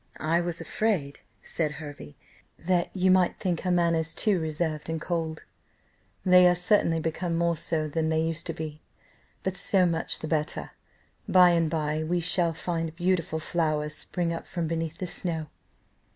[0.35, 2.15] '""I was afraid," said Hervey,
[2.57, 5.43] "that you might think her manners too reserved and cold:
[6.25, 8.81] they are certainly become more so than they used to be.
[9.43, 10.71] But so much the better;
[11.29, 15.49] by and by we shall find beautiful flowers spring up from beneath the snow.